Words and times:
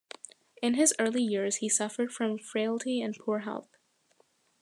In 0.63 0.73
his 0.73 0.95
early 0.97 1.21
years 1.21 1.57
he 1.57 1.69
suffered 1.69 2.11
from 2.11 2.39
frailty 2.39 3.03
and 3.03 3.15
poor 3.15 3.41
health. 3.41 3.69